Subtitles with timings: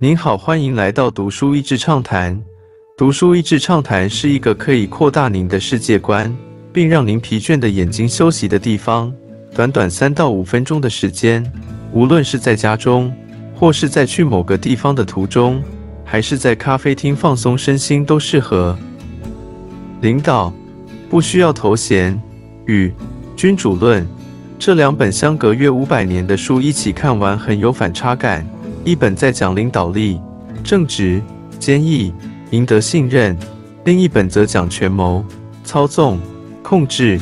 [0.00, 2.40] 您好，欢迎来到读书益智畅谈。
[2.96, 6.32] 读书益智畅谈是一个可以扩大您的世界观，
[6.72, 9.12] 并让您疲倦的眼睛休息的地方。
[9.52, 11.44] 短短三到五分钟的时间，
[11.92, 13.12] 无论是在家中，
[13.56, 15.60] 或是在去某个地方的途中，
[16.04, 18.78] 还是在咖啡厅放松身心，都适合。
[20.00, 20.54] 领导
[21.10, 22.16] 不需要头衔
[22.66, 22.86] 与
[23.34, 24.04] 《君主论》
[24.60, 28.48] 这两本相隔约五百年的书一起看完，很有反差感。
[28.88, 30.18] 一本在讲领导力、
[30.64, 31.20] 正直、
[31.58, 32.10] 坚毅、
[32.52, 33.36] 赢得信任；
[33.84, 35.22] 另一本则讲权谋、
[35.62, 36.18] 操纵、
[36.62, 37.20] 控制，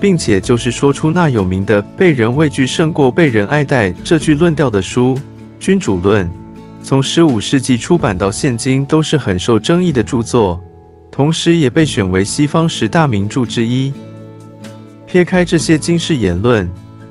[0.00, 5.16] 并且就是说出那有名的“被人畏惧胜过被人爱戴”这句论调的书
[5.58, 6.24] 《君主论》。
[6.84, 10.62] 从十五世纪出版到现今，都是很受争议的著作。
[11.10, 13.92] 同时，也被选为西方十大名著之一。
[15.04, 16.70] 撇开这些惊世言论，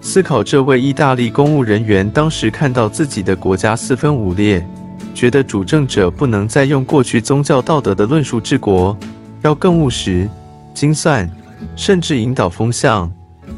[0.00, 4.66] 思考这位意大利公务人员当时看到自己的国家四分五裂，
[5.14, 8.96] 觉得主政者不能再用过去宗教道德的论述治国，
[9.42, 10.28] 要更务实、
[10.72, 11.28] 精算，
[11.76, 13.10] 甚至引导风向，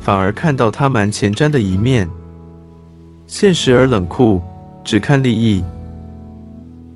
[0.00, 2.08] 反而看到他蛮前瞻的一面，
[3.26, 4.40] 现实而冷酷，
[4.84, 5.64] 只看利益。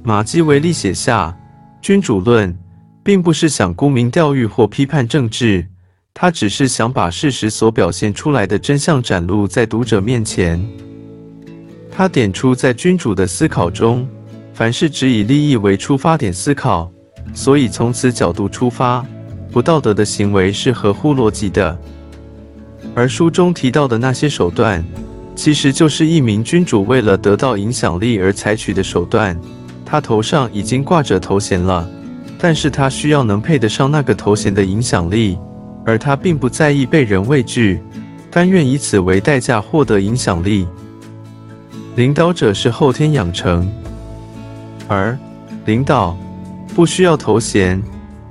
[0.02, 1.28] 马基维利写下
[1.80, 2.52] 《君主论》。
[3.02, 5.66] 并不是想沽名钓誉或批判政治，
[6.20, 10.62] 他只是想把事实所表现出来的真相展露在读者面前。
[11.90, 14.06] 他点出，在君主的思考中，
[14.52, 16.92] 凡是只以利益为出发点思考，
[17.32, 19.02] 所以从此角度出发，
[19.50, 21.78] 不道德的行为是合乎逻辑的。
[22.94, 24.84] 而书中提到的那些手段，
[25.34, 29.34] 其实就是一名君主为了得到影响力而采取的手段。
[29.86, 31.88] 他头上已经挂着头衔了。
[32.38, 35.38] 但是他需要能配得上那个头衔的影响力，
[35.90, 37.82] 而他并不在意被人畏惧，
[38.30, 40.64] 甘愿以此为代价获得影响力。
[41.96, 43.68] 领导者是后天养成，
[44.86, 45.18] 而
[45.64, 46.16] 领导
[46.76, 47.82] 不需要头衔。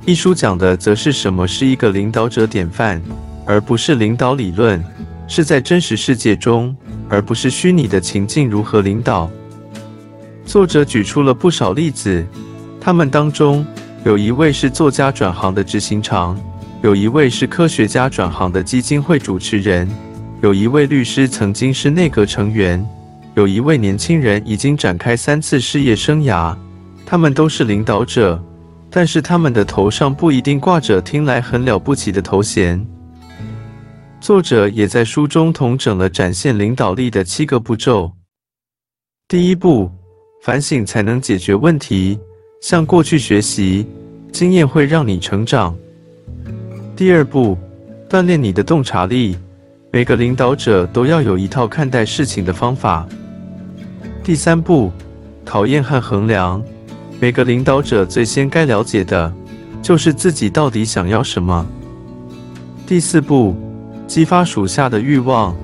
[0.06, 3.02] 一书讲的则是什么是一个领导者典范，
[3.46, 4.82] 而不是领导理论，
[5.28, 6.74] 是在真实世界中，
[7.10, 9.30] 而不是虚拟的情境如何领导。
[10.46, 12.26] 作者举出了不少例子，
[12.80, 13.66] 他们当中。
[14.06, 16.40] 有一位是作家转行的执行长，
[16.82, 19.86] 有一位是科学家转行的基金会主持人，
[20.42, 22.84] 有一位律师曾经是内阁成员，
[23.36, 26.56] 有一位年轻人已经展开三次事业生涯。
[27.06, 28.42] 他们都是领导者，
[28.90, 32.86] 但是他们的头上不一定挂着听来很了不起的头衔。
[34.22, 38.10] 作者也在书中统整了展现领导力的七个步骤。
[39.28, 39.92] 第一步，
[40.44, 42.18] 反省才能解决问题。
[42.62, 43.86] 向过去学习，
[44.32, 45.76] 经验会让你成长。
[47.00, 47.58] 第二步，
[48.10, 49.38] 锻炼你的洞察力。
[49.90, 53.08] 每个领导者都要有一套看待事情的方法。
[54.22, 54.92] 第三步，
[55.46, 56.62] 考验和衡量。
[57.18, 59.34] 每个领导者最先该了解的，
[59.82, 61.66] 就是自己到底想要什么。
[62.86, 63.56] 第四步，
[64.06, 65.56] 激发属下的欲望。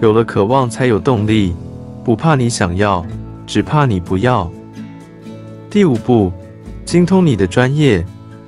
[0.00, 1.56] 有了渴望，才有动力。
[2.04, 3.04] 不怕你想要，
[3.48, 4.48] 只怕你不要。
[5.68, 6.32] 第五步。
[6.84, 8.06] 精通你的专业，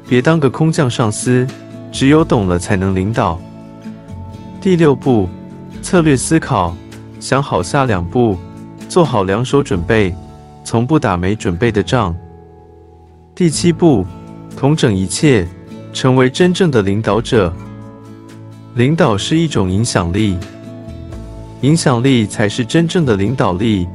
[0.08, 1.44] 别当个空降上司。
[1.90, 3.40] 只有懂了，才能领导。
[4.60, 5.28] 第六步，
[5.80, 6.76] 策略思考，
[7.20, 8.36] 想好下两步，
[8.88, 10.14] 做好两手准备，
[10.64, 12.14] 从不打没准备的仗。
[13.34, 14.04] 第七步，
[14.56, 15.46] 统整一切，
[15.92, 17.52] 成为真正的领导者。
[18.74, 20.36] 领导是一种影响力，
[21.62, 23.86] 影响力才是真正的领导力。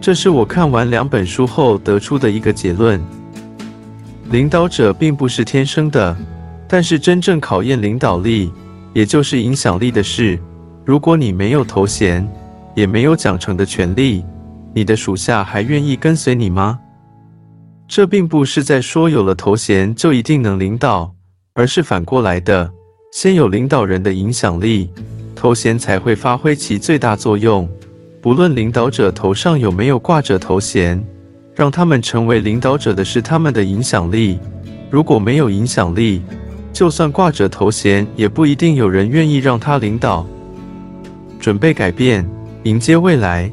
[0.00, 3.02] 这是我看完两本书后得出的一个结论。
[4.30, 6.16] 领导者并不是天生的，
[6.68, 8.52] 但是真正考验领导力，
[8.92, 10.38] 也就是影响力的事。
[10.84, 12.28] 如果你没有头衔，
[12.74, 14.24] 也没有奖惩的权利，
[14.74, 16.78] 你的属下还愿意跟随你吗？
[17.88, 21.14] 这并不是在说有了头衔就一定能领导，
[21.54, 22.70] 而是反过来的，
[23.12, 24.90] 先有领导人的影响力，
[25.34, 27.68] 头衔才会发挥其最大作用。
[28.20, 31.02] 不论领导者头上有没有挂着头衔。
[31.54, 34.38] 让他们成为领导者的是他们的影响力。
[34.92, 36.22] 如果没有影响力，
[36.72, 40.26] 就算挂着头衔，也不一定有人愿意让他领导。
[41.40, 42.28] 准备改变，
[42.64, 43.50] 迎接未来。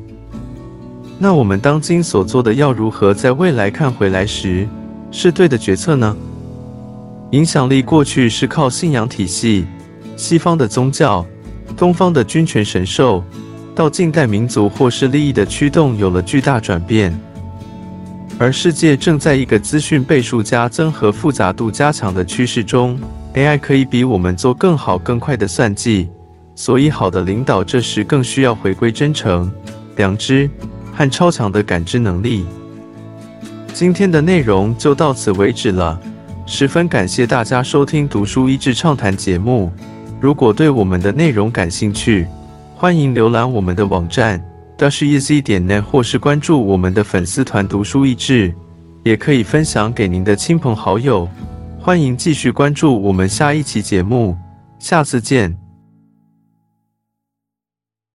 [1.18, 4.68] 那我们当今所做的，要如何在未来看回来时
[5.12, 6.16] 是对的决策呢？
[7.32, 9.66] 影响力过去是靠信仰体系，
[10.16, 11.26] 西方的宗教，
[11.76, 13.24] 东方的君权神授，
[13.74, 17.18] 到近代民族或是利益的驱动，有了巨大转变。
[18.38, 23.00] 而世界正在一个资讯倍数加增和复杂度加强的趋势中
[23.34, 26.10] ，AI 可以比我们做更好、更快的算计。
[26.54, 29.52] 所以，好的领导这时更需要回归真诚、
[29.96, 30.50] 良知
[30.94, 32.46] 和超强的感知能力。
[33.74, 36.00] 今天的内容就到此为止了，
[36.46, 39.72] 十分感谢大家收听《读书益智畅谈》节目。
[40.20, 42.28] 如果对我们的内容感兴趣，
[42.76, 44.42] 欢迎浏览我们的网站
[44.78, 48.54] dashez 点 net，或是关注我们的粉丝团“读书益智”，
[49.04, 51.28] 也可以分享给您的亲朋好友。
[51.80, 54.36] 欢迎继续关注我们下一期节目，
[54.80, 55.65] 下次见。